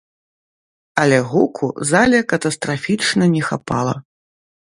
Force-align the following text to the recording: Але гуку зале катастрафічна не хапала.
Але 1.01 1.19
гуку 1.33 1.65
зале 1.89 2.21
катастрафічна 2.33 3.29
не 3.35 3.43
хапала. 3.51 3.95